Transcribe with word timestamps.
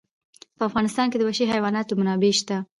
په 0.57 0.63
افغانستان 0.69 1.05
کې 1.09 1.17
د 1.17 1.21
وحشي 1.27 1.45
حیواناتو 1.53 1.97
منابع 1.99 2.31
شته. 2.39 2.57